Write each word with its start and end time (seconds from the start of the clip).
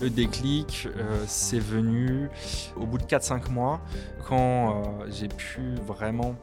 Le 0.00 0.10
déclic, 0.10 0.86
euh, 0.96 1.24
c'est 1.26 1.58
venu 1.58 2.28
au 2.76 2.84
bout 2.84 2.98
de 2.98 3.04
4-5 3.04 3.50
mois, 3.50 3.80
quand 4.28 4.82
euh, 4.84 5.06
j'ai 5.10 5.28
pu 5.28 5.76
vraiment 5.86 6.34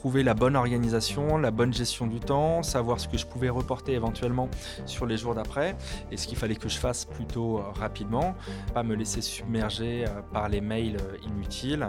trouver 0.00 0.22
la 0.22 0.32
bonne 0.32 0.56
organisation, 0.56 1.36
la 1.36 1.50
bonne 1.50 1.74
gestion 1.74 2.06
du 2.06 2.20
temps, 2.20 2.62
savoir 2.62 2.98
ce 2.98 3.06
que 3.06 3.18
je 3.18 3.26
pouvais 3.26 3.50
reporter 3.50 3.92
éventuellement 3.92 4.48
sur 4.86 5.04
les 5.04 5.18
jours 5.18 5.34
d'après 5.34 5.76
et 6.10 6.16
ce 6.16 6.26
qu'il 6.26 6.38
fallait 6.38 6.54
que 6.54 6.70
je 6.70 6.78
fasse 6.78 7.04
plutôt 7.04 7.58
euh, 7.58 7.64
rapidement, 7.74 8.34
pas 8.72 8.82
me 8.82 8.94
laisser 8.94 9.20
submerger 9.20 10.06
par 10.32 10.48
les 10.48 10.62
mails 10.62 10.96
inutiles 11.22 11.86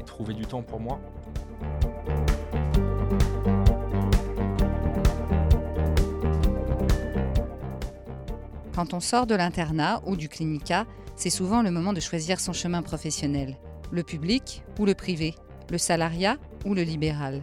et 0.00 0.04
trouver 0.04 0.32
du 0.32 0.46
temps 0.46 0.62
pour 0.62 0.80
moi. 0.80 1.00
Quand 8.74 8.94
on 8.94 9.00
sort 9.00 9.26
de 9.26 9.34
l'internat 9.34 10.00
ou 10.06 10.16
du 10.16 10.30
clinica, 10.30 10.86
c'est 11.14 11.28
souvent 11.28 11.60
le 11.60 11.70
moment 11.70 11.92
de 11.92 12.00
choisir 12.00 12.40
son 12.40 12.54
chemin 12.54 12.80
professionnel. 12.80 13.58
Le 13.90 14.02
public 14.02 14.62
ou 14.78 14.86
le 14.86 14.94
privé 14.94 15.34
Le 15.70 15.76
salariat 15.76 16.38
ou 16.64 16.74
le 16.74 16.82
libéral 16.82 17.42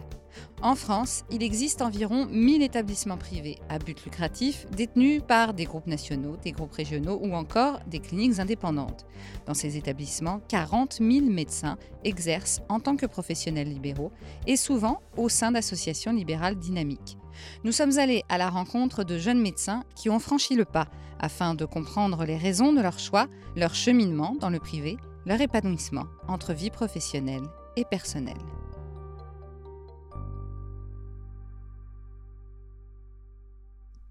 en 0.62 0.74
France, 0.74 1.24
il 1.30 1.42
existe 1.42 1.82
environ 1.82 2.26
1000 2.26 2.62
établissements 2.62 3.16
privés 3.16 3.58
à 3.68 3.78
but 3.78 4.04
lucratif 4.04 4.66
détenus 4.70 5.22
par 5.26 5.54
des 5.54 5.64
groupes 5.64 5.86
nationaux, 5.86 6.36
des 6.42 6.52
groupes 6.52 6.72
régionaux 6.72 7.18
ou 7.22 7.32
encore 7.34 7.80
des 7.86 8.00
cliniques 8.00 8.40
indépendantes. 8.40 9.06
Dans 9.46 9.54
ces 9.54 9.76
établissements, 9.76 10.40
40 10.48 10.98
000 11.00 11.26
médecins 11.26 11.78
exercent 12.04 12.60
en 12.68 12.80
tant 12.80 12.96
que 12.96 13.06
professionnels 13.06 13.68
libéraux 13.68 14.12
et 14.46 14.56
souvent 14.56 15.00
au 15.16 15.28
sein 15.28 15.52
d'associations 15.52 16.12
libérales 16.12 16.56
dynamiques. 16.56 17.18
Nous 17.64 17.72
sommes 17.72 17.98
allés 17.98 18.24
à 18.28 18.38
la 18.38 18.50
rencontre 18.50 19.04
de 19.04 19.16
jeunes 19.16 19.40
médecins 19.40 19.84
qui 19.94 20.10
ont 20.10 20.18
franchi 20.18 20.56
le 20.56 20.64
pas 20.64 20.88
afin 21.20 21.54
de 21.54 21.64
comprendre 21.64 22.24
les 22.24 22.36
raisons 22.36 22.72
de 22.72 22.80
leur 22.80 22.98
choix, 22.98 23.26
leur 23.56 23.74
cheminement 23.74 24.36
dans 24.40 24.50
le 24.50 24.58
privé, 24.58 24.96
leur 25.26 25.40
épanouissement 25.40 26.06
entre 26.26 26.52
vie 26.52 26.70
professionnelle 26.70 27.42
et 27.76 27.84
personnelle. 27.84 28.38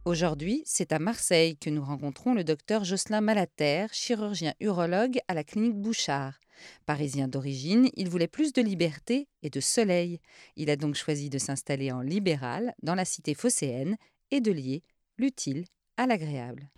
Aujourd'hui, 0.08 0.63
c'est 0.66 0.94
à 0.94 1.00
Marseille 1.00 1.58
que 1.58 1.69
nous 1.69 1.83
rencontrons 1.83 2.33
le 2.33 2.45
docteur 2.45 2.86
Jocelyn 2.86 3.19
Malater, 3.19 3.88
chirurgien 3.91 4.53
urologue 4.61 5.19
à 5.27 5.33
la 5.33 5.44
clinique 5.44 5.75
Bouchard. 5.75 6.39
Parisien 6.86 7.27
d'origine, 7.27 7.89
il 7.97 8.08
voulait 8.08 8.30
plus 8.30 8.53
de 8.53 8.61
liberté 8.61 9.27
et 9.44 9.49
de 9.49 9.59
soleil. 9.59 10.22
Il 10.55 10.69
a 10.69 10.77
donc 10.77 10.95
choisi 10.95 11.30
de 11.30 11.38
s'installer 11.38 11.91
en 11.91 11.99
libéral 11.99 12.73
dans 12.81 12.95
la 12.95 13.03
cité 13.03 13.33
phocéenne 13.33 13.97
et 14.31 14.39
de 14.39 14.53
lier 14.53 14.81
l'utile 15.17 15.66
à 15.97 16.08
l'agréable. 16.08 16.69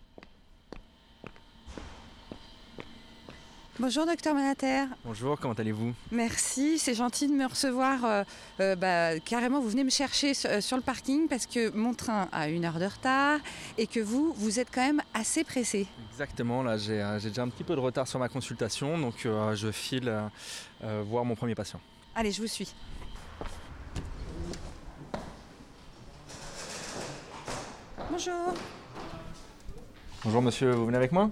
Bonjour 3.82 4.06
docteur 4.06 4.34
Manater. 4.34 4.88
Bonjour, 5.06 5.40
comment 5.40 5.54
allez-vous? 5.54 5.94
Merci, 6.12 6.78
c'est 6.78 6.94
gentil 6.94 7.30
de 7.30 7.34
me 7.34 7.46
recevoir. 7.46 8.04
Euh, 8.04 8.24
euh, 8.60 8.76
bah, 8.76 9.18
carrément, 9.22 9.62
vous 9.62 9.70
venez 9.70 9.86
me 9.86 9.90
chercher 9.90 10.34
euh, 10.48 10.60
sur, 10.60 10.76
le 10.76 10.84
parking 10.84 11.30
parce 11.30 11.46
que 11.46 11.70
mon 11.74 11.94
train 11.94 12.28
a 12.34 12.50
une 12.50 12.66
heure 12.66 12.78
de 12.78 12.84
retard 12.84 13.40
et 13.78 13.88
que 13.88 14.02
vous, 14.02 14.34
vous 14.36 14.60
êtes 14.60 14.68
quand 14.70 14.86
même 14.86 15.02
assez 15.14 15.46
pressé. 15.46 15.88
Exactement, 16.12 16.62
là 16.62 16.78
j'ai 16.78 17.30
déjà 17.30 17.44
un 17.44 17.48
petit 17.48 17.64
peu 17.64 17.74
de 17.74 17.80
retard 17.80 18.06
sur 18.06 18.20
ma 18.20 18.28
consultation, 18.28 18.98
donc 18.98 19.26
je 19.54 19.72
file 19.72 20.14
voir 21.06 21.24
mon 21.24 21.36
premier 21.36 21.56
patient. 21.56 21.80
Allez, 22.16 22.34
je 22.34 22.42
vous 22.42 22.48
suis. 22.48 22.74
Bonjour. 28.12 28.54
Bonjour 30.26 30.42
monsieur, 30.42 30.72
vous 30.72 30.86
venez 30.86 30.98
avec 30.98 31.14
moi? 31.14 31.32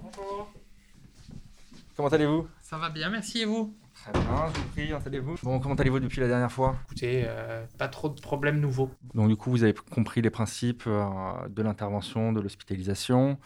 Comment 1.98 2.10
allez-vous? 2.10 2.46
Ça 2.60 2.78
va 2.78 2.90
bien, 2.90 3.10
merci 3.10 3.40
et 3.40 3.44
vous? 3.44 3.74
Très 3.92 4.12
bien, 4.12 4.22
je 4.54 4.60
vous 4.60 4.68
prie, 4.68 4.92
installez-vous. 4.92 5.34
Bon, 5.42 5.58
comment 5.58 5.74
allez-vous 5.74 5.98
depuis 5.98 6.20
la 6.20 6.28
dernière 6.28 6.52
fois? 6.52 6.76
Écoutez, 6.84 7.24
euh, 7.26 7.66
pas 7.76 7.88
trop 7.88 8.08
de 8.08 8.20
problèmes 8.20 8.60
nouveaux. 8.60 8.88
Donc 9.14 9.28
du 9.28 9.34
coup, 9.34 9.50
vous 9.50 9.64
avez 9.64 9.74
compris 9.74 10.22
les 10.22 10.30
principes 10.30 10.84
euh, 10.86 11.48
de 11.48 11.60
l'intervention, 11.60 12.32
de 12.32 12.40
l'hospitalisation. 12.40 13.36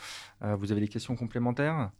Euh, 0.42 0.54
vous 0.54 0.70
avez 0.70 0.82
des 0.82 0.88
questions 0.88 1.16
complémentaires? 1.16 1.92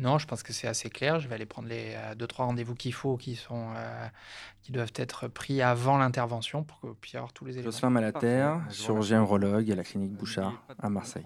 Non, 0.00 0.18
je 0.18 0.26
pense 0.26 0.42
que 0.42 0.52
c'est 0.52 0.66
assez 0.66 0.90
clair. 0.90 1.20
Je 1.20 1.28
vais 1.28 1.36
aller 1.36 1.46
prendre 1.46 1.68
les 1.68 1.94
deux 2.16 2.26
trois 2.26 2.46
rendez-vous 2.46 2.74
qu'il 2.74 2.94
faut, 2.94 3.16
qui 3.16 3.36
sont, 3.36 3.68
qui 4.62 4.72
doivent 4.72 4.92
être 4.96 5.28
pris 5.28 5.62
avant 5.62 5.98
l'intervention 5.98 6.64
pour 6.64 6.80
que 6.80 6.88
vous 6.88 6.94
puissiez 6.94 7.18
avoir 7.18 7.32
tous 7.32 7.44
les 7.44 7.52
éléments. 7.58 7.70
Jocelyn 7.70 7.90
Malater, 7.90 8.54
chirurgien 8.70 9.20
urologue 9.20 9.70
à 9.70 9.76
la 9.76 9.84
clinique 9.84 10.14
Bouchard 10.14 10.64
à 10.80 10.90
Marseille. 10.90 11.24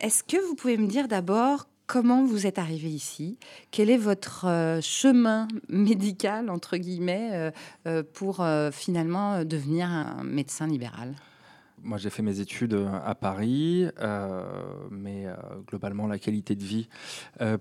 Est-ce 0.00 0.24
que 0.24 0.44
vous 0.48 0.56
pouvez 0.56 0.76
me 0.78 0.88
dire 0.88 1.06
d'abord 1.06 1.68
comment 1.90 2.24
vous 2.24 2.46
êtes 2.46 2.60
arrivé 2.60 2.88
ici? 2.88 3.36
Quel 3.72 3.90
est 3.90 3.96
votre 3.96 4.46
euh, 4.46 4.80
chemin 4.80 5.48
médical, 5.68 6.48
entre 6.48 6.76
guillemets, 6.76 7.30
euh, 7.32 7.50
euh, 7.88 8.02
pour 8.14 8.46
finalement 8.72 9.44
devenir 9.44 9.88
un 9.88 10.22
médecin 10.22 10.68
libéral? 10.68 11.14
Moi, 11.82 11.98
j'ai 11.98 12.10
fait 12.10 12.22
mes 12.22 12.38
études 12.40 12.78
à 13.04 13.14
Paris, 13.14 13.86
mais 14.90 15.24
globalement, 15.66 16.06
la 16.06 16.18
qualité 16.18 16.54
de 16.54 16.62
vie 16.62 16.88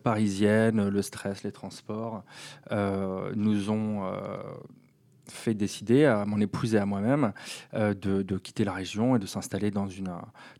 parisienne, 0.04 0.90
le 0.90 1.02
stress, 1.02 1.44
les 1.44 1.54
transports, 1.54 2.26
nous 2.70 3.70
ont 3.70 4.04
fait 5.32 5.54
décider 5.54 6.06
à 6.06 6.26
mon 6.26 6.40
épouse 6.40 6.76
et 6.76 6.78
à 6.78 6.86
moi-même 6.86 7.34
euh, 7.74 7.94
de, 7.94 8.38
quitter 8.38 8.64
la 8.64 8.74
région 8.74 9.16
et 9.16 9.20
de 9.20 9.26
s'installer 9.26 9.72
dans, 9.72 9.88
une, 9.88 10.12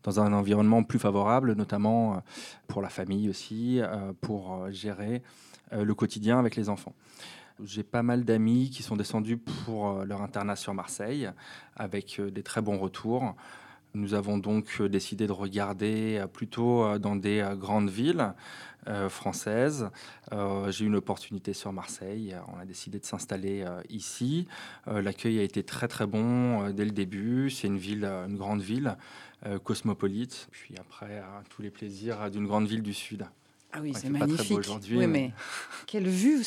dans 0.02 0.20
un 0.20 0.32
environnement 0.32 0.82
plus 0.82 0.98
favorable, 0.98 1.54
notamment 1.54 2.14
euh, 2.14 2.18
pour 2.66 2.82
la 2.82 2.88
famille 2.88 3.28
aussi, 3.28 3.80
euh, 3.80 4.12
pour 4.20 4.70
gérer 4.70 5.22
le 5.72 5.94
quotidien 5.94 6.38
avec 6.40 6.56
les 6.56 6.68
enfants. 6.68 6.94
J'ai 7.62 7.84
pas 7.84 8.02
mal 8.02 8.24
d'amis 8.24 8.70
qui 8.70 8.82
sont 8.82 8.96
descendus 8.96 9.36
pour 9.36 10.04
leur 10.04 10.22
internat 10.22 10.56
sur 10.56 10.74
Marseille 10.74 11.30
avec 11.76 12.20
des 12.20 12.42
très 12.42 12.60
bons 12.60 12.78
retours. 12.78 13.36
Nous 13.94 14.14
avons 14.14 14.38
donc 14.38 14.80
décidé 14.82 15.26
de 15.26 15.32
regarder 15.32 16.24
plutôt 16.32 16.98
dans 16.98 17.16
des 17.16 17.44
grandes 17.58 17.90
villes 17.90 18.34
euh, 18.88 19.10
française. 19.10 19.90
Euh, 20.32 20.70
j'ai 20.70 20.84
eu 20.84 20.88
une 20.88 20.96
opportunité 20.96 21.52
sur 21.52 21.70
Marseille. 21.70 22.34
On 22.48 22.58
a 22.58 22.64
décidé 22.64 22.98
de 22.98 23.04
s'installer 23.04 23.62
euh, 23.62 23.82
ici. 23.90 24.46
L'accueil 24.86 25.38
a 25.38 25.42
été 25.42 25.62
très 25.62 25.86
très 25.86 26.06
bon 26.06 26.70
dès 26.70 26.86
le 26.86 26.90
début. 26.90 27.50
C'est 27.50 27.66
une 27.66 27.76
ville, 27.76 28.04
une 28.04 28.36
grande 28.36 28.62
ville 28.62 28.96
cosmopolite. 29.64 30.48
Puis 30.50 30.74
après, 30.78 31.22
tous 31.50 31.62
les 31.62 31.70
plaisirs 31.70 32.30
d'une 32.30 32.46
grande 32.46 32.66
ville 32.66 32.82
du 32.82 32.94
Sud. 32.94 33.26
Ah 33.72 33.78
oui, 33.80 33.92
c'est 33.94 34.10
magnifique. 34.10 34.58
Oui, 34.90 35.06
mais 35.06 35.32
quelle 35.86 36.08
vue 36.08 36.42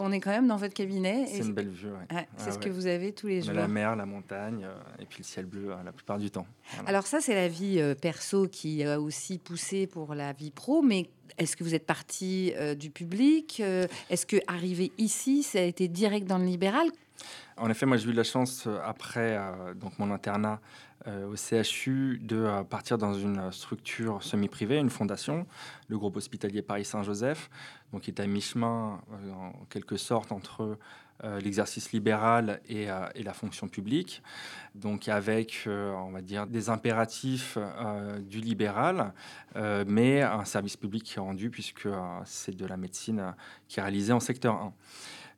On 0.00 0.12
est 0.12 0.20
quand 0.20 0.30
même 0.30 0.48
dans 0.48 0.56
votre 0.56 0.74
cabinet. 0.74 1.26
C'est 1.26 1.38
une 1.38 1.52
belle 1.52 1.70
vue. 1.70 1.88
c'est 2.36 2.52
ce 2.52 2.58
que 2.58 2.68
vous 2.68 2.86
avez 2.86 3.12
tous 3.12 3.28
les 3.28 3.42
jours. 3.42 3.54
La 3.54 3.68
mer, 3.68 3.96
la 3.96 4.06
montagne 4.06 4.66
et 4.98 5.04
puis 5.06 5.18
le 5.18 5.24
ciel 5.24 5.46
bleu 5.46 5.72
la 5.84 5.92
plupart 5.92 6.18
du 6.18 6.30
temps. 6.30 6.46
Alors 6.86 7.06
ça, 7.06 7.20
c'est 7.20 7.34
la 7.34 7.48
vie 7.48 7.80
perso 8.00 8.48
qui 8.48 8.84
a 8.84 9.00
aussi 9.00 9.38
poussé 9.38 9.86
pour 9.86 10.14
la 10.14 10.32
vie 10.32 10.50
pro, 10.50 10.82
mais 10.82 11.08
est-ce 11.38 11.56
que 11.56 11.64
vous 11.64 11.74
êtes 11.74 11.86
parti 11.86 12.52
euh, 12.56 12.74
du 12.74 12.90
public 12.90 13.60
euh, 13.60 13.86
Est-ce 14.10 14.26
que 14.26 14.36
arriver 14.46 14.92
ici, 14.98 15.42
ça 15.42 15.58
a 15.58 15.62
été 15.62 15.88
direct 15.88 16.26
dans 16.26 16.38
le 16.38 16.44
libéral? 16.44 16.88
En 17.56 17.70
effet, 17.70 17.86
moi 17.86 17.96
j'ai 17.96 18.10
eu 18.10 18.12
la 18.12 18.24
chance 18.24 18.64
euh, 18.66 18.78
après 18.84 19.38
donc 19.76 19.98
mon 19.98 20.10
internat 20.10 20.60
au 21.06 21.36
CHU 21.36 22.18
de 22.22 22.62
partir 22.62 22.96
dans 22.96 23.12
une 23.12 23.52
structure 23.52 24.22
semi-privée, 24.22 24.78
une 24.78 24.88
fondation, 24.88 25.46
le 25.88 25.98
groupe 25.98 26.16
hospitalier 26.16 26.62
Paris 26.62 26.86
Saint-Joseph, 26.86 27.50
donc 27.92 28.02
qui 28.02 28.10
est 28.10 28.20
à 28.20 28.26
mi-chemin 28.26 29.02
en 29.34 29.52
quelque 29.68 29.98
sorte 29.98 30.32
entre 30.32 30.78
euh, 31.22 31.38
l'exercice 31.38 31.92
libéral 31.92 32.60
et, 32.68 32.90
euh, 32.90 33.06
et, 33.14 33.22
la 33.22 33.32
fonction 33.32 33.68
publique, 33.68 34.20
donc 34.74 35.08
avec, 35.08 35.62
euh, 35.68 35.92
on 35.92 36.10
va 36.10 36.20
dire, 36.20 36.48
des 36.48 36.70
impératifs 36.70 37.56
du 38.28 38.40
libéral, 38.40 39.12
mais 39.86 40.22
un 40.22 40.44
service 40.44 40.76
public 40.76 41.04
qui 41.04 41.18
est 41.18 41.20
rendu 41.20 41.50
puisque 41.50 41.88
c'est 42.24 42.56
de 42.56 42.66
la 42.66 42.76
médecine 42.76 43.32
qui 43.68 43.78
est 43.78 43.82
réalisée 43.82 44.12
en 44.12 44.18
secteur 44.18 44.54
1. 44.54 44.72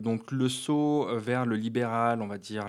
Donc 0.00 0.31
le 0.32 0.48
saut 0.48 1.08
vers 1.16 1.46
le 1.46 1.56
libéral, 1.56 2.22
on 2.22 2.26
va 2.26 2.38
dire 2.38 2.69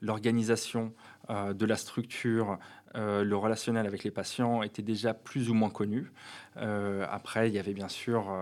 l'organisation 0.00 0.92
de 1.28 1.66
la 1.66 1.76
structure, 1.76 2.58
le 2.94 3.34
relationnel 3.34 3.86
avec 3.86 4.02
les 4.02 4.10
patients 4.10 4.62
était 4.62 4.82
déjà 4.82 5.14
plus 5.14 5.50
ou 5.50 5.54
moins 5.54 5.70
connu. 5.70 6.10
après, 6.56 7.48
il 7.48 7.54
y 7.54 7.58
avait 7.58 7.74
bien 7.74 7.88
sûr 7.88 8.32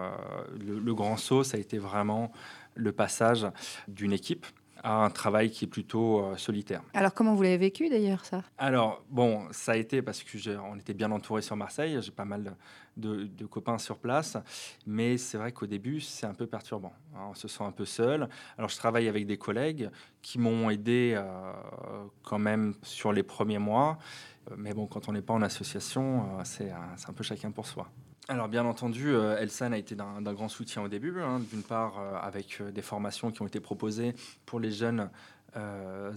le, 0.58 0.78
le, 0.78 0.94
grand 0.94 1.16
saut, 1.16 1.44
ça 1.44 1.56
a 1.56 1.60
été 1.60 1.78
vraiment 1.78 2.32
le 2.74 2.92
passage 2.92 3.46
d'une 3.88 4.12
équipe 4.12 4.46
à 4.82 5.04
un 5.04 5.10
travail 5.10 5.50
qui 5.50 5.64
est 5.64 5.68
plutôt 5.68 6.20
euh, 6.20 6.36
solitaire. 6.36 6.82
Alors 6.94 7.14
comment 7.14 7.34
vous 7.34 7.42
l'avez 7.42 7.56
vécu 7.56 7.88
d'ailleurs 7.88 8.24
ça? 8.24 8.42
Alors 8.58 9.04
bon, 9.10 9.46
ça 9.50 9.72
a 9.72 9.76
été 9.76 10.02
parce 10.02 10.22
que 10.22 10.38
on 10.58 10.76
était 10.76 10.94
bien 10.94 11.10
entouré 11.10 11.42
sur 11.42 11.56
Marseille, 11.56 11.98
j'ai 12.00 12.10
pas 12.10 12.24
mal 12.24 12.56
de, 12.96 13.46
copains 13.46 13.78
sur 13.78 13.98
place, 13.98 14.36
mais 14.86 15.18
c'est 15.18 15.38
vrai 15.38 15.52
qu'au 15.52 15.66
début 15.66 16.00
c'est 16.00 16.26
un 16.26 16.34
peu 16.34 16.46
perturbant. 16.46 16.92
Hein, 17.14 17.26
on 17.30 17.34
se 17.34 17.48
sent 17.48 17.64
un 17.64 17.72
peu 17.72 17.84
seul. 17.84 18.28
Alors 18.58 18.70
je 18.70 18.76
travaille 18.76 19.08
avec 19.08 19.26
des 19.26 19.36
collègues 19.36 19.90
qui 20.22 20.38
m'ont 20.38 20.70
aidé 20.70 21.14
euh, 21.16 21.52
quand 22.22 22.38
même 22.38 22.74
sur 22.82 23.12
les 23.12 23.22
premiers 23.22 23.58
mois, 23.58 23.98
mais 24.56 24.74
bon 24.74 24.86
quand 24.86 25.08
on 25.08 25.12
n'est 25.12 25.22
pas 25.22 25.34
en 25.34 25.42
association, 25.42 26.26
c'est 26.44 26.70
un 26.70 27.12
peu 27.12 27.24
chacun 27.24 27.50
pour 27.50 27.66
soi. 27.66 27.88
Alors 28.28 28.48
bien 28.48 28.64
entendu, 28.64 29.14
euh, 29.14 29.38
Elsan 29.38 29.70
a 29.70 29.78
été 29.78 29.94
d'un 29.94 30.32
grand 30.32 30.48
soutien 30.48 30.82
au 30.82 30.88
début, 30.88 31.20
hein. 31.20 31.38
d'une 31.38 31.62
part 31.62 32.00
euh, 32.00 32.18
avec 32.20 32.60
euh, 32.60 32.72
des 32.72 32.82
formations 32.82 33.30
qui 33.30 33.40
ont 33.40 33.46
été 33.46 33.60
proposées 33.60 34.14
pour 34.46 34.60
les 34.60 34.72
jeunes 34.72 35.10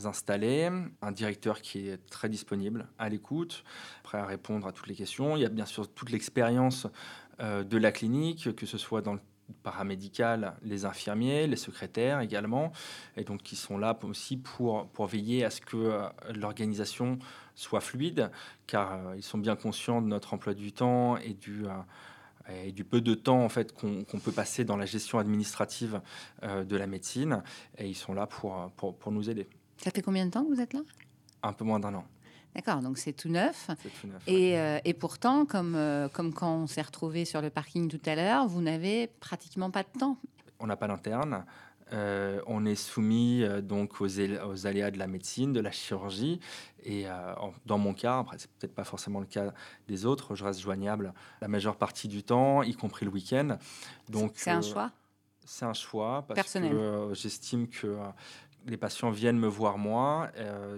installés, 0.04 0.70
un 1.02 1.12
directeur 1.14 1.62
qui 1.62 1.88
est 1.88 2.10
très 2.10 2.28
disponible, 2.28 2.88
à 2.98 3.08
l'écoute, 3.08 3.64
prêt 4.04 4.18
à 4.18 4.26
répondre 4.26 4.68
à 4.68 4.74
toutes 4.74 4.88
les 4.88 4.96
questions. 4.96 5.38
Il 5.38 5.44
y 5.44 5.46
a 5.46 5.50
bien 5.50 5.66
sûr 5.66 5.88
toute 5.88 6.10
l'expérience 6.10 6.88
de 7.40 7.78
la 7.78 7.92
clinique, 7.92 8.56
que 8.56 8.66
ce 8.66 8.78
soit 8.78 9.02
dans 9.02 9.14
le 9.14 9.20
paramédical, 9.64 10.56
les 10.62 10.86
infirmiers, 10.86 11.48
les 11.48 11.56
secrétaires 11.56 12.20
également, 12.20 12.72
et 13.18 13.24
donc 13.24 13.42
qui 13.42 13.56
sont 13.56 13.78
là 13.78 13.98
aussi 14.04 14.38
pour, 14.38 14.88
pour 14.90 15.08
veiller 15.08 15.44
à 15.44 15.50
ce 15.50 15.62
que 15.62 16.10
l'organisation 16.36 17.20
soit 17.60 17.82
fluide, 17.82 18.32
car 18.68 18.94
euh, 18.94 19.16
ils 19.18 19.24
sont 19.24 19.38
bien 19.38 19.58
conscients 19.58 20.02
de 20.02 20.08
notre 20.08 20.34
emploi 20.34 20.54
du 20.54 20.72
temps 20.72 21.18
et 21.18 21.34
du, 21.34 21.66
euh, 21.66 22.64
et 22.66 22.72
du 22.72 22.86
peu 22.86 23.02
de 23.02 23.14
temps 23.14 23.44
en 23.44 23.50
fait 23.50 23.74
qu'on 23.74 24.20
peut 24.24 24.32
passer 24.32 24.64
dans 24.64 24.78
la 24.78 24.86
gestion 24.86 25.20
administrative 25.20 26.02
euh, 26.44 26.64
de 26.64 26.78
la 26.78 26.88
médecine, 26.88 27.44
et 27.78 27.88
ils 27.88 27.96
sont 27.96 28.14
là 28.14 28.28
pour, 28.28 28.72
pour, 28.78 28.98
pour, 28.98 29.12
nous 29.12 29.30
aider. 29.30 29.48
Ça 29.78 29.92
fait 29.92 30.02
combien 30.02 30.26
de 30.26 30.32
temps 30.32 30.46
que 30.46 30.54
vous 30.54 30.62
êtes 30.62 30.74
là? 30.74 30.82
Un 31.44 31.52
peu 31.52 31.66
moins 31.66 31.82
d'un 31.82 31.94
an. 31.96 32.06
D'accord, 32.56 32.82
donc 32.82 32.98
c'est 32.98 33.14
tout 33.14 33.30
neuf. 33.30 33.70
et, 34.28 34.56
et, 34.84 34.94
pourtant, 34.94 35.46
comme, 35.46 35.78
comme 36.14 36.34
quand 36.34 36.56
on 36.56 36.68
s'est 36.68 36.82
retrouvé 36.82 37.24
sur 37.24 37.42
le 37.42 37.50
parking 37.50 37.88
tout 37.90 38.02
à 38.06 38.16
l'heure, 38.16 38.48
vous 38.48 38.62
n'avez 38.62 39.08
pratiquement 39.20 39.70
pas 39.70 39.84
de 39.84 40.00
temps. 40.00 40.18
On 40.60 40.68
n'a 40.68 40.76
pas 40.76 40.88
d'interne. 40.88 41.46
Euh, 41.92 42.40
on 42.46 42.66
est 42.66 42.76
soumis 42.76 43.44
euh, 43.44 43.62
donc 43.62 44.00
aux, 44.00 44.20
aléas 44.20 44.92
de 44.92 45.00
la 45.00 45.08
médecine, 45.08 45.54
de 45.54 45.60
la 45.60 45.72
chirurgie. 45.72 46.40
Et 46.84 47.08
euh, 47.08 47.34
dans 47.66 47.78
mon 47.78 47.94
cas, 47.94 48.20
après 48.20 48.38
c'est 48.38 48.52
peut-être 48.52 48.76
pas 48.76 48.84
forcément 48.84 49.20
le 49.20 49.26
cas 49.26 49.54
des 49.88 50.06
autres, 50.06 50.36
je 50.36 50.44
reste 50.46 50.60
joignable 50.60 51.14
la 51.42 51.48
majeure 51.48 51.78
partie 51.78 52.08
du 52.08 52.24
temps, 52.24 52.64
y 52.64 52.74
compris 52.74 53.06
le 53.06 53.12
week-end. 53.12 53.58
Donc 54.08 54.34
c'est 54.36 54.52
un 54.52 54.62
choix? 54.62 54.92
C'est 55.46 55.66
un 55.66 55.74
choix 55.74 56.26
parce 56.28 56.54
que 56.54 57.10
j'estime 57.14 57.68
que 57.68 57.98
les 58.68 58.78
patients 58.78 59.10
viennent 59.10 59.40
me 59.40 59.48
voir 59.48 59.80
moi, 59.80 60.30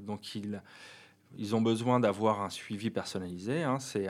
donc 0.01 0.33
ils 0.33 0.62
ils 1.38 1.56
ont 1.56 1.62
besoin 1.62 2.00
d'avoir 2.00 2.42
un 2.42 2.50
suivi 2.50 2.89
personnalisé. 2.89 3.63
Hein. 3.63 3.80
C'est 3.80 4.07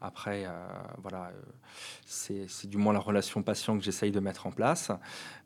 après, 0.00 0.44
euh, 0.46 0.50
voilà, 0.98 1.30
euh, 1.30 2.46
c'est 2.46 2.68
du 2.68 2.76
moins 2.76 2.92
la 2.92 2.98
relation 2.98 3.42
patient 3.42 3.78
que 3.78 3.84
j'essaye 3.84 4.10
de 4.10 4.20
mettre 4.20 4.46
en 4.46 4.52
place. 4.52 4.90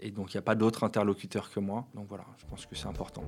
Et 0.01 0.11
donc, 0.11 0.33
il 0.33 0.37
n'y 0.37 0.41
a 0.41 0.43
pas 0.43 0.55
d'autre 0.55 0.85
interlocuteur 0.85 1.51
que 1.51 1.61
moi. 1.61 1.87
Donc 1.95 2.07
voilà, 2.09 2.25
je 2.39 2.45
pense 2.47 2.67
que 2.67 2.75
c'est 2.75 2.87
important. 2.87 3.25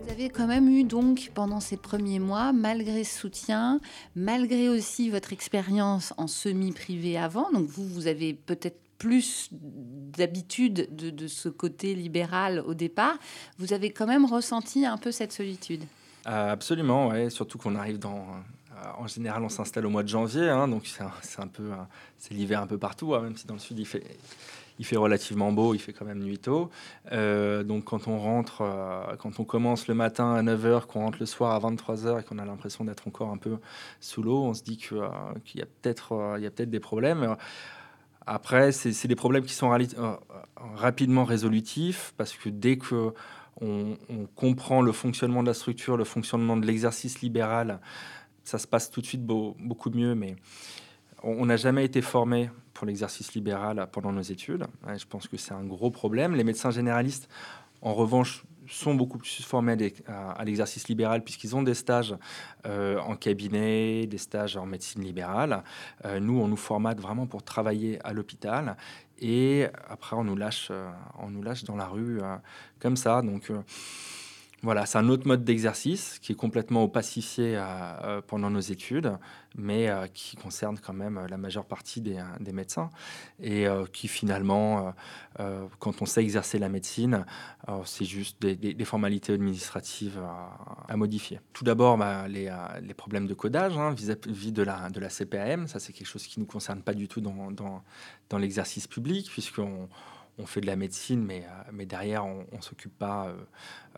Vous 0.00 0.10
avez 0.10 0.28
quand 0.28 0.46
même 0.46 0.68
eu 0.68 0.84
donc 0.84 1.30
pendant 1.34 1.58
ces 1.60 1.76
premiers 1.76 2.20
mois, 2.20 2.52
malgré 2.52 3.02
ce 3.02 3.18
soutien, 3.18 3.80
malgré 4.14 4.68
aussi 4.68 5.10
votre 5.10 5.32
expérience 5.32 6.14
en 6.18 6.28
semi-privé 6.28 7.16
avant, 7.18 7.50
donc 7.50 7.66
vous, 7.66 7.88
vous 7.88 8.06
avez 8.06 8.32
peut-être 8.32 8.83
plus 8.98 9.48
d'habitude 9.52 10.88
de, 10.94 11.26
ce 11.26 11.48
côté 11.48 11.94
libéral 11.94 12.62
au 12.66 12.74
départ, 12.74 13.16
vous 13.58 13.72
avez 13.72 13.90
quand 13.90 14.06
même 14.06 14.24
ressenti 14.24 14.86
un 14.86 14.98
peu 14.98 15.12
cette 15.12 15.32
solitude. 15.32 15.82
Euh, 16.26 16.52
absolument, 16.52 17.12
surtout 17.30 17.58
qu'on 17.58 17.76
arrive 17.76 17.98
dans... 17.98 18.18
Euh, 18.18 18.88
en 18.98 19.06
général, 19.06 19.42
on 19.42 19.48
s'installe 19.48 19.86
au 19.86 19.90
mois 19.90 20.02
de 20.02 20.08
janvier, 20.08 20.48
hein, 20.48 20.68
donc 20.68 20.86
c'est 20.86 21.40
un, 21.40 21.46
peu, 21.46 21.70
c'est 22.18 22.34
l'hiver 22.34 22.60
un 22.60 22.66
peu 22.66 22.78
partout, 22.78 23.14
hein, 23.14 23.20
même 23.20 23.36
si 23.36 23.46
dans 23.46 23.54
le 23.54 23.60
sud 23.60 23.78
il 23.78 23.86
fait, 23.86 24.02
il 24.78 24.84
fait 24.84 24.96
relativement 24.96 25.52
beau, 25.52 25.74
il 25.74 25.78
fait 25.78 25.92
quand 25.92 26.04
même 26.04 26.18
nuit 26.18 26.38
tôt. 26.38 26.70
Euh, 27.12 27.62
donc 27.62 27.84
quand 27.84 28.08
on 28.08 28.18
rentre, 28.18 28.62
quand 29.18 29.38
on 29.38 29.44
commence 29.44 29.86
le 29.86 29.94
matin 29.94 30.34
à 30.34 30.42
9h, 30.42 30.86
qu'on 30.86 31.00
rentre 31.00 31.18
le 31.20 31.26
soir 31.26 31.52
à 31.52 31.70
23h 31.70 32.20
et 32.20 32.24
qu'on 32.24 32.38
a 32.38 32.44
l'impression 32.44 32.84
d'être 32.84 33.06
encore 33.06 33.30
un 33.30 33.38
peu 33.38 33.58
sous 34.00 34.22
l'eau, 34.22 34.42
on 34.42 34.54
se 34.54 34.62
dit 34.62 34.76
qu'il 34.76 34.98
peut-être, 35.82 36.34
il 36.36 36.42
y 36.42 36.46
a 36.46 36.50
peut-être 36.50 36.70
des 36.70 36.80
problèmes. 36.80 37.36
Après, 38.26 38.72
c'est 38.72 39.08
des 39.08 39.16
problèmes 39.16 39.44
qui 39.44 39.52
sont 39.52 39.72
euh, 39.72 40.16
rapidement 40.56 41.24
résolutifs 41.24 42.14
parce 42.16 42.32
que 42.32 42.48
dès 42.48 42.78
que 42.78 43.12
on, 43.60 43.96
comprend 44.34 44.82
le 44.82 44.92
fonctionnement 44.92 45.42
de 45.42 45.48
la 45.48 45.54
structure, 45.54 45.96
le 45.96 46.04
fonctionnement 46.04 46.56
de 46.56 46.66
l'exercice 46.66 47.20
libéral, 47.20 47.80
ça 48.42 48.58
se 48.58 48.66
passe 48.66 48.90
tout 48.90 49.00
de 49.00 49.06
suite 49.06 49.24
beaucoup 49.24 49.90
mieux. 49.90 50.14
Mais 50.14 50.36
on 51.22 51.46
n'a 51.46 51.56
jamais 51.56 51.84
été 51.84 52.02
formé 52.02 52.50
pour 52.72 52.86
l'exercice 52.86 53.34
libéral 53.34 53.88
pendant 53.92 54.12
nos 54.12 54.22
études. 54.22 54.66
je 54.96 55.04
pense 55.06 55.28
que 55.28 55.36
c'est 55.36 55.54
un 55.54 55.64
gros 55.64 55.90
problème. 55.90 56.34
Les 56.34 56.44
médecins 56.44 56.70
généralistes, 56.70 57.28
en 57.80 57.94
revanche, 57.94 58.44
sont 58.68 58.94
beaucoup 58.94 59.18
plus 59.18 59.42
formés 59.42 59.76
à, 60.06 60.44
l'exercice 60.44 60.88
libéral 60.88 61.22
puisqu'ils 61.22 61.54
ont 61.56 61.62
des 61.62 61.74
stages 61.74 62.14
euh, 62.66 62.98
en 63.00 63.16
cabinet, 63.16 64.06
des 64.06 64.18
stages 64.18 64.56
en 64.56 64.66
médecine 64.66 65.02
libérale. 65.02 65.62
Euh, 66.04 66.20
nous, 66.20 66.40
on 66.40 66.48
nous 66.48 66.56
formate 66.56 67.00
vraiment 67.00 67.26
pour 67.26 67.42
travailler 67.42 67.98
à 68.04 68.12
l'hôpital 68.12 68.76
et 69.18 69.66
après 69.88 70.16
on 70.16 70.24
nous 70.24 70.36
lâche, 70.36 70.68
euh, 70.70 70.90
on 71.18 71.30
nous 71.30 71.42
lâche 71.42 71.64
dans 71.64 71.76
la 71.76 71.86
rue 71.86 72.20
comme 72.80 72.96
ça. 72.96 73.22
Donc 73.22 73.50
voilà, 74.64 74.86
c'est 74.86 74.96
un 74.96 75.10
autre 75.10 75.28
mode 75.28 75.44
d'exercice 75.44 76.18
qui 76.20 76.32
est 76.32 76.34
complètement 76.34 76.84
opacifié 76.84 77.54
euh, 77.56 78.22
pendant 78.26 78.48
nos 78.48 78.60
études, 78.60 79.12
mais 79.56 79.90
euh, 79.90 80.06
qui 80.06 80.36
concerne 80.36 80.78
quand 80.78 80.94
même 80.94 81.20
la 81.28 81.36
majeure 81.36 81.66
partie 81.66 82.00
des, 82.00 82.18
médecins 82.50 82.90
et 83.40 83.66
euh, 83.66 83.84
qui 83.84 84.08
finalement, 84.08 84.94
quand 85.80 86.00
on 86.00 86.06
sait 86.06 86.22
exercer 86.22 86.58
la 86.58 86.70
médecine, 86.70 87.26
c'est 87.84 88.06
juste 88.06 88.40
des, 88.40 88.84
formalités 88.84 89.34
administratives 89.34 90.18
à, 90.88 90.96
modifier. 90.96 91.40
Tout 91.52 91.64
d'abord, 91.64 91.98
bah, 91.98 92.26
les, 92.26 92.50
problèmes 92.96 93.26
de 93.26 93.34
codage 93.34 93.76
hein, 93.76 93.92
vis-à-vis 93.92 94.52
de 94.52 94.62
la, 94.62 94.88
de 94.88 95.06
CPAM, 95.06 95.66
ça 95.68 95.78
c'est 95.78 95.92
quelque 95.92 96.06
chose 96.06 96.26
qui 96.26 96.40
ne 96.40 96.44
nous 96.44 96.50
concerne 96.50 96.80
pas 96.80 96.94
du 96.94 97.06
tout 97.06 97.20
dans, 97.20 97.50
dans 97.50 98.38
l'exercice 98.38 98.86
public, 98.86 99.28
puisqu'on 99.30 99.88
on 100.38 100.46
fait 100.46 100.60
de 100.60 100.66
la 100.66 100.76
médecine, 100.76 101.24
mais, 101.24 101.44
euh, 101.44 101.70
mais 101.72 101.86
derrière, 101.86 102.26
on 102.26 102.46
ne 102.52 102.60
s'occupe 102.60 102.96
pas 102.98 103.26
euh, 103.28 103.34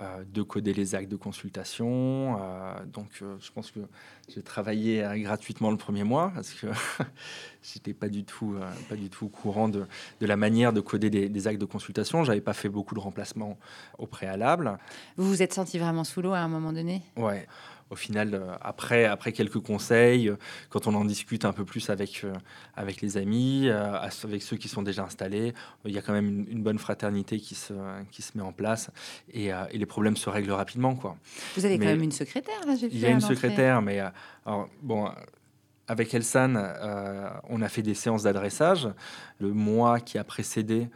euh, 0.02 0.24
de 0.24 0.42
coder 0.42 0.74
les 0.74 0.94
actes 0.94 1.10
de 1.10 1.16
consultation. 1.16 2.38
donc, 2.92 3.10
je 3.20 3.52
pense 3.52 3.70
que 3.70 3.80
j'ai 4.28 4.42
travaillé 4.42 5.04
gratuitement 5.16 5.70
le 5.70 5.76
premier 5.76 6.04
mois 6.04 6.32
parce 6.34 6.52
que 6.52 6.66
j'étais 7.62 7.94
pas 7.94 8.08
du 8.08 8.24
tout, 8.24 8.56
pas 8.88 8.96
du 8.96 9.08
tout 9.08 9.26
au 9.26 9.28
courant 9.28 9.68
de, 9.68 9.86
de, 10.20 10.26
la 10.26 10.36
manière 10.36 10.72
de 10.72 10.80
coder 10.80 11.10
des, 11.10 11.46
actes 11.46 11.60
de 11.60 11.66
consultation. 11.66 12.24
J'avais 12.24 12.40
pas 12.40 12.52
fait 12.52 12.68
beaucoup 12.68 12.94
de 12.94 13.00
remplacements 13.00 13.58
au 13.98 14.06
préalable. 14.06 14.78
Vous 15.16 15.28
vous 15.28 15.42
êtes 15.42 15.54
senti 15.54 15.78
vraiment 15.78 16.04
sous 16.04 16.22
l'eau 16.22 16.32
à 16.32 16.38
un 16.38 16.48
moment 16.48 16.72
donné? 16.72 17.02
Ouais 17.16 17.46
au 17.90 17.94
final, 17.94 18.34
euh, 18.34 18.52
après, 18.60 19.04
après 19.04 19.32
quelques 19.32 19.60
conseils, 19.60 20.28
euh, 20.28 20.36
quand 20.70 20.86
on 20.86 20.94
en 20.94 21.04
discute 21.04 21.44
un 21.44 21.52
peu 21.52 21.64
plus 21.64 21.88
avec, 21.88 22.22
euh, 22.24 22.32
avec 22.74 23.00
les 23.00 23.16
amis, 23.16 23.68
avec 23.68 24.42
ceux 24.42 24.56
qui 24.56 24.68
sont 24.68 24.82
déjà 24.82 25.04
installés, 25.04 25.54
il 25.84 25.92
y 25.92 25.98
a 25.98 26.02
quand 26.02 26.12
même 26.12 26.46
une, 26.48 26.62
bonne 26.62 26.78
fraternité 26.78 27.38
qui 27.38 27.54
se, 27.54 27.72
qui 28.10 28.22
se 28.22 28.36
met 28.36 28.42
en 28.42 28.52
place 28.52 28.90
et, 29.32 29.50
et 29.70 29.78
les 29.78 29.86
problèmes 29.86 30.16
se 30.16 30.28
règlent 30.28 30.52
rapidement. 30.52 30.96
Quoi. 30.96 31.16
Vous 31.56 31.64
avez 31.64 31.78
quand 31.78 31.84
même 31.84 32.02
une 32.02 32.12
secrétaire, 32.12 32.58
là, 32.66 32.74
Il 32.80 32.98
y 32.98 33.06
a 33.06 33.10
une 33.10 33.20
secrétaire, 33.20 33.82
mais 33.82 34.00
alors, 34.44 34.68
bon, 34.82 35.10
avec 35.88 36.14
Elsan, 36.14 36.54
on 37.48 37.62
a 37.62 37.68
fait 37.68 37.82
des 37.82 37.94
séances 37.94 38.24
d'adressage. 38.24 38.88
Le 39.38 39.52
mois 39.52 40.00
qui 40.00 40.18
a 40.18 40.24
précédé 40.24 40.88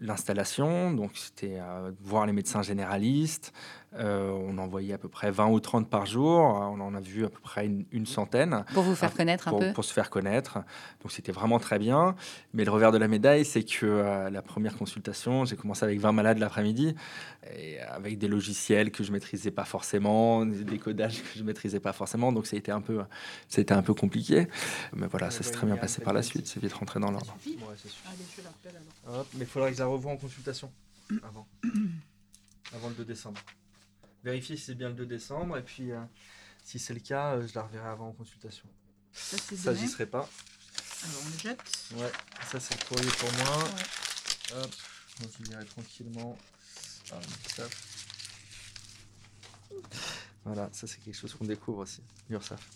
l'installation, 0.00 0.92
donc 0.92 1.12
c'était 1.14 1.58
voir 2.00 2.26
les 2.26 2.32
médecins 2.32 2.62
généralistes, 2.62 3.52
euh, 3.94 4.30
on 4.30 4.58
envoyait 4.58 4.92
à 4.92 4.98
peu 4.98 5.08
près 5.08 5.30
20 5.30 5.48
ou 5.48 5.60
30 5.60 5.88
par 5.88 6.04
jour. 6.04 6.40
On 6.40 6.80
en 6.80 6.94
a 6.94 7.00
vu 7.00 7.24
à 7.24 7.30
peu 7.30 7.40
près 7.40 7.70
une, 7.90 8.06
centaine. 8.06 8.64
Pour 8.74 8.82
vous 8.82 8.94
faire 8.94 9.14
connaître 9.14 9.48
un 9.48 9.58
peu 9.58 9.72
Pour 9.72 9.84
se 9.84 9.92
faire 9.92 10.10
connaître. 10.10 10.58
Donc 11.02 11.10
c'était 11.10 11.32
vraiment 11.32 11.58
très 11.58 11.78
bien. 11.78 12.14
Mais 12.52 12.64
le 12.64 12.70
revers 12.70 12.92
de 12.92 12.98
la 12.98 13.08
médaille, 13.08 13.44
c'est 13.44 13.62
que 13.62 13.86
euh, 13.86 14.30
la 14.30 14.42
première 14.42 14.76
consultation, 14.76 15.44
j'ai 15.46 15.56
commencé 15.56 15.84
avec 15.84 16.00
20 16.00 16.12
malades 16.12 16.38
l'après-midi, 16.38 16.94
et 17.56 17.80
avec 17.80 18.18
des 18.18 18.28
logiciels 18.28 18.90
que 18.90 19.02
je 19.02 19.10
maîtrisais 19.10 19.50
pas 19.50 19.64
forcément, 19.64 20.44
des 20.44 20.64
décodages 20.64 21.22
que 21.22 21.38
je 21.38 21.42
maîtrisais 21.42 21.80
pas 21.80 21.92
forcément. 21.92 22.30
Donc 22.30 22.46
c'était 22.46 22.72
un 22.72 22.82
peu, 22.82 23.00
c'était 23.48 23.72
un 23.72 23.82
peu 23.82 23.94
compliqué. 23.94 24.48
Mais 24.94 25.06
voilà, 25.06 25.30
ça 25.30 25.42
s'est 25.42 25.52
très 25.52 25.66
bien 25.66 25.76
passé 25.76 26.02
par 26.02 26.12
la 26.12 26.22
suite. 26.22 26.46
C'est 26.46 26.60
vite 26.60 26.74
rentré 26.74 27.00
dans 27.00 27.10
l'ordre. 27.10 27.34
mais 29.34 29.40
il 29.40 29.46
faudrait 29.46 29.70
revoie 29.88 30.12
en 30.12 30.16
consultation 30.16 30.72
avant, 31.22 31.48
avant 32.72 32.88
le 32.88 32.94
2 32.94 33.04
décembre 33.04 33.40
vérifier 34.22 34.56
si 34.56 34.64
c'est 34.64 34.74
bien 34.74 34.88
le 34.88 34.94
2 34.94 35.06
décembre. 35.06 35.56
Et 35.58 35.62
puis, 35.62 35.92
euh, 35.92 36.00
si 36.64 36.78
c'est 36.78 36.94
le 36.94 37.00
cas, 37.00 37.36
euh, 37.36 37.46
je 37.46 37.54
la 37.54 37.62
reverrai 37.62 37.88
avant 37.88 38.08
en 38.08 38.12
consultation. 38.12 38.68
Ça, 39.12 39.74
j'y 39.74 39.88
serai 39.88 40.06
pas. 40.06 40.28
Alors 41.02 41.22
on 41.24 41.28
le 41.30 41.38
jette. 41.38 41.62
Ouais, 41.96 42.12
ça 42.50 42.58
c'est 42.58 42.78
le 42.78 42.86
courrier 42.86 43.10
pour 43.10 43.32
moi. 43.34 43.64
Hop, 44.56 44.74
donc 45.20 45.30
il 45.40 45.50
irait 45.52 45.64
tranquillement. 45.64 46.36
Ah. 47.12 47.20
Voilà, 50.44 50.68
ça 50.72 50.86
c'est 50.86 50.98
quelque 50.98 51.16
chose 51.16 51.34
qu'on 51.34 51.44
découvre 51.44 51.78
aussi, 51.78 52.02
l'URSSAF. 52.28 52.68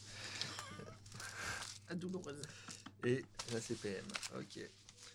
La 1.88 1.95
douloureuse. 1.97 2.42
Et 3.04 3.25
la 3.52 3.61
CPM, 3.61 4.04
ok. 4.38 4.61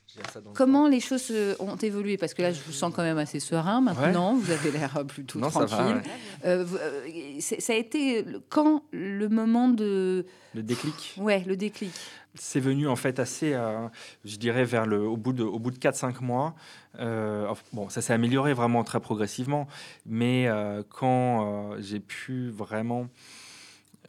Ça 0.07 0.39
Comment 0.55 0.87
les 0.87 0.99
choses 0.99 1.31
ont 1.59 1.75
évolué? 1.75 2.17
Parce 2.17 2.33
que 2.33 2.41
là, 2.41 2.51
je 2.51 2.61
vous 2.65 2.71
sens 2.71 2.93
quand 2.95 3.03
même 3.03 3.17
assez 3.17 3.39
serein 3.39 3.81
maintenant. 3.81 4.35
Vous 4.35 4.51
avez 4.51 4.71
l'air 4.71 4.97
euh, 4.97 5.03
plutôt 5.03 5.39
Non, 5.39 5.49
ça 5.49 5.65
tranquille. 5.65 5.85
va, 5.85 5.95
ouais. 5.95 6.01
Euh, 6.45 6.65
euh, 6.81 7.39
ça 7.39 7.73
a 7.73 7.75
été 7.75 8.25
quand 8.49 8.83
le 8.91 9.27
moment 9.27 9.67
de. 9.69 10.25
Le 10.55 10.63
déclic. 10.63 11.15
Ouais, 11.17 11.43
le 11.45 11.57
déclic. 11.57 11.91
C'est 12.35 12.59
venu 12.59 12.87
en 12.87 12.95
fait 12.95 13.19
assez, 13.19 13.53
euh, 13.53 13.87
je 14.23 14.37
dirais, 14.37 14.63
vers 14.63 14.85
le, 14.85 15.01
au 15.01 15.17
bout 15.17 15.33
de, 15.33 15.43
au 15.43 15.59
bout 15.59 15.71
de 15.71 15.77
4-5 15.77 16.23
mois. 16.23 16.55
Euh, 16.99 17.47
enfin, 17.49 17.63
bon, 17.73 17.89
ça 17.89 18.01
s'est 18.01 18.13
amélioré 18.13 18.53
vraiment 18.53 18.83
très 18.83 18.99
progressivement, 18.99 19.67
mais 20.05 20.47
euh, 20.47 20.83
quand 20.89 21.73
euh, 21.73 21.77
j'ai 21.81 21.99
pu 21.99 22.49
vraiment 22.49 23.07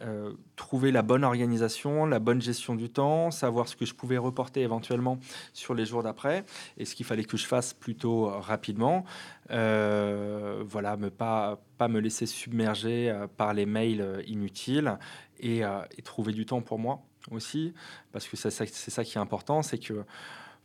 euh, 0.00 0.32
trouver 0.54 0.92
la 0.92 1.02
bonne 1.02 1.24
organisation, 1.24 2.06
la 2.06 2.20
bonne 2.20 2.40
gestion 2.40 2.76
du 2.76 2.88
temps, 2.88 3.32
savoir 3.32 3.66
ce 3.66 3.74
que 3.74 3.84
je 3.84 3.94
pouvais 3.94 4.16
reporter 4.16 4.62
éventuellement 4.62 5.18
sur 5.52 5.74
les 5.74 5.86
jours 5.86 6.04
d'après 6.04 6.44
et 6.76 6.84
ce 6.84 6.94
qu'il 6.94 7.04
fallait 7.04 7.24
que 7.24 7.36
je 7.36 7.46
fasse 7.46 7.74
plutôt 7.74 8.28
rapidement. 8.28 9.04
Euh, 9.50 10.62
voilà, 10.66 10.96
me 10.96 11.10
pas, 11.10 11.60
pas 11.78 11.88
me 11.88 11.98
laisser 11.98 12.26
submerger 12.26 13.10
euh, 13.10 13.26
par 13.26 13.54
les 13.54 13.66
mails 13.66 14.22
inutiles 14.26 14.98
et, 15.40 15.62
trouver 16.04 16.32
du 16.32 16.46
temps 16.46 16.60
pour 16.60 16.78
moi 16.78 17.02
aussi, 17.30 17.74
parce 18.12 18.26
que 18.28 18.36
c'est 18.36 18.50
ça 18.50 19.04
qui 19.04 19.18
est 19.18 19.20
important, 19.20 19.62
c'est 19.62 19.78
que 19.78 20.04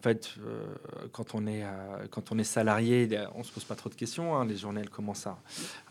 en 0.04 0.10
fait, 0.10 0.36
euh, 0.46 0.66
quand, 1.14 1.34
on 1.34 1.48
est, 1.48 1.64
euh, 1.64 1.68
quand 2.12 2.34
on 2.34 2.38
est 2.38 2.44
salarié, 2.44 3.08
on 3.36 3.38
ne 3.40 3.44
se 3.44 3.54
pose 3.54 3.64
pas 3.64 3.76
trop 3.76 3.88
de 3.90 3.96
questions. 3.96 4.36
hein. 4.36 4.44
Les 4.46 4.58
journées, 4.58 4.82
elles 4.82 4.90
commencent 4.90 5.28
à, 5.28 5.38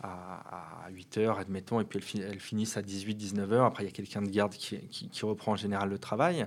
à, 0.03 0.87
8 0.91 1.17
heures, 1.17 1.39
admettons, 1.39 1.79
et 1.81 1.83
puis 1.83 1.97
elles, 1.97 2.03
fi- 2.05 2.21
elles 2.21 2.39
finissent 2.39 2.77
à 2.77 2.83
18, 2.83 3.15
19 3.15 3.51
heures. 3.53 3.65
Après, 3.65 3.81
il 3.83 3.87
y 3.87 3.89
a 3.89 3.91
quelqu'un 3.91 4.21
de 4.21 4.29
garde 4.29 4.53
qui, 4.53 4.77
qui- 4.87 5.25
reprend 5.25 5.53
en 5.53 5.55
général 5.55 5.89
le 5.89 5.97
travail. 5.97 6.45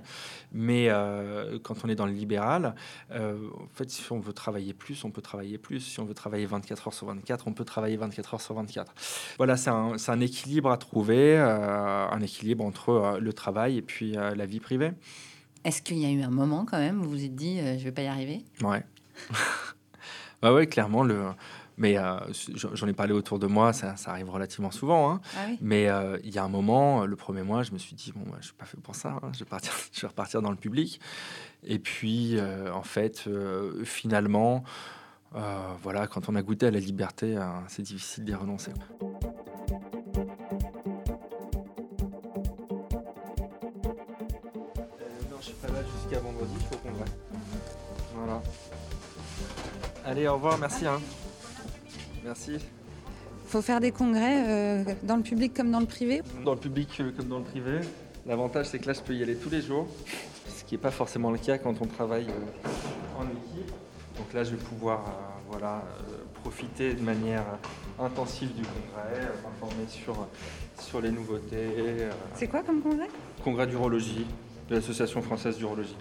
Mais 0.53 0.87
euh, 0.87 1.59
quand 1.61 1.83
on 1.83 1.89
est 1.89 1.95
dans 1.95 2.05
le 2.05 2.13
libéral, 2.13 2.73
en 3.11 3.67
fait, 3.73 3.89
si 3.89 4.09
on 4.13 4.19
veut 4.19 4.31
travailler 4.31 4.73
plus, 4.73 5.03
on 5.03 5.11
peut 5.11 5.21
travailler 5.21 5.57
plus. 5.57 5.81
Si 5.81 5.99
on 5.99 6.05
veut 6.05 6.13
travailler 6.13 6.45
24 6.45 6.87
heures 6.87 6.93
sur 6.93 7.07
24, 7.07 7.49
on 7.49 7.53
peut 7.53 7.65
travailler 7.65 7.97
24 7.97 8.35
heures 8.35 8.41
sur 8.41 8.53
24. 8.55 8.93
Voilà, 9.35 9.57
c'est 9.57 9.71
un, 9.71 9.95
un 10.07 10.19
équilibre 10.21 10.71
à 10.71 10.77
trouver, 10.77 11.37
un 11.37 12.21
équilibre 12.21 12.63
entre 12.63 13.17
le 13.19 13.33
travail 13.33 13.75
et 13.77 13.81
puis 13.81 14.11
la 14.13 14.45
vie 14.45 14.61
privée. 14.61 14.91
Est-ce 15.67 15.81
qu'il 15.81 15.97
y 15.97 16.05
a 16.05 16.09
eu 16.09 16.21
un 16.21 16.29
moment 16.29 16.63
quand 16.63 16.77
même 16.77 17.01
où 17.01 17.03
vous 17.03 17.09
vous 17.09 17.23
êtes 17.25 17.35
dit 17.35 17.59
euh, 17.59 17.77
je 17.77 17.83
vais 17.83 17.91
pas 17.91 18.03
y 18.03 18.07
arriver? 18.07 18.41
Ouais. 18.61 18.85
bah 20.41 20.53
ouais, 20.53 20.65
clairement. 20.65 21.03
Le... 21.03 21.25
Mais 21.75 21.97
euh, 21.97 22.19
j'en 22.55 22.87
ai 22.87 22.93
parlé 22.93 23.11
autour 23.11 23.37
de 23.37 23.47
moi, 23.47 23.73
ça, 23.73 23.97
ça 23.97 24.11
arrive 24.11 24.29
relativement 24.29 24.71
souvent. 24.71 25.11
hein. 25.11 25.21
Ah 25.35 25.41
oui. 25.45 25.57
Mais 25.59 25.89
euh, 25.89 26.17
il 26.23 26.33
y 26.33 26.37
a 26.37 26.43
un 26.45 26.47
moment, 26.47 27.05
le 27.05 27.15
premier 27.17 27.43
mois, 27.43 27.63
je 27.63 27.73
me 27.73 27.79
suis 27.79 27.97
dit, 27.97 28.13
bon, 28.15 28.31
bah, 28.31 28.37
je 28.39 28.45
suis 28.45 28.53
pas 28.53 28.63
fait 28.63 28.79
pour 28.79 28.95
ça, 28.95 29.19
hein, 29.21 29.29
je, 29.33 29.39
vais 29.39 29.45
partir, 29.45 29.73
je 29.91 29.99
vais 29.99 30.07
repartir 30.07 30.41
dans 30.41 30.51
le 30.51 30.55
public. 30.55 31.01
Et 31.65 31.79
puis, 31.79 32.37
euh, 32.37 32.71
en 32.73 32.83
fait, 32.83 33.27
finalement, 33.83 34.63
voilà, 35.83 36.07
quand 36.07 36.29
on 36.29 36.35
a 36.35 36.41
goûté 36.43 36.67
à 36.67 36.71
la 36.71 36.79
liberté, 36.79 37.37
c'est 37.67 37.83
difficile 37.83 38.23
d'y 38.23 38.33
renoncer. 38.33 38.71
Jusqu'à 45.97 46.19
vendredi, 46.19 46.53
il 46.55 46.65
faut 46.65 46.77
qu'on 46.77 46.91
va. 46.93 47.05
Voilà. 48.15 48.41
Allez, 50.05 50.27
au 50.27 50.33
revoir, 50.33 50.57
merci. 50.57 50.85
Hein. 50.85 51.01
Merci. 52.23 52.57
Faut 53.47 53.61
faire 53.61 53.79
des 53.79 53.91
congrès 53.91 54.43
euh, 54.47 54.83
dans 55.03 55.15
le 55.15 55.23
public 55.23 55.53
comme 55.53 55.71
dans 55.71 55.79
le 55.79 55.85
privé? 55.85 56.21
Dans 56.43 56.53
le 56.53 56.59
public 56.59 56.89
euh, 56.99 57.11
comme 57.15 57.27
dans 57.27 57.39
le 57.39 57.45
privé. 57.45 57.79
L'avantage, 58.25 58.67
c'est 58.67 58.79
que 58.79 58.87
là, 58.87 58.93
je 58.93 59.01
peux 59.01 59.13
y 59.13 59.23
aller 59.23 59.35
tous 59.35 59.49
les 59.49 59.61
jours, 59.61 59.87
ce 60.53 60.63
qui 60.65 60.75
n'est 60.75 60.81
pas 60.81 60.91
forcément 60.91 61.31
le 61.31 61.37
cas 61.37 61.57
quand 61.57 61.75
on 61.81 61.85
travaille 61.85 62.27
euh, 62.27 63.19
en 63.19 63.23
équipe. 63.23 63.71
Donc 64.17 64.33
là, 64.33 64.43
je 64.43 64.51
vais 64.51 64.57
pouvoir 64.57 65.05
voilà, 65.49 65.83
profiter 66.41 66.93
de 66.93 67.01
manière 67.01 67.45
intensive 67.99 68.53
du 68.53 68.63
congrès, 68.63 69.31
m'informer 69.43 69.87
sur, 69.87 70.27
sur 70.79 70.99
les 70.99 71.11
nouveautés. 71.11 71.69
C'est 72.33 72.47
quoi 72.47 72.63
comme 72.63 72.81
congrès? 72.81 73.07
Congrès 73.43 73.67
d'urologie 73.67 74.25
de 74.67 74.75
l'Association 74.75 75.21
française 75.21 75.57
d'urologie. 75.57 75.95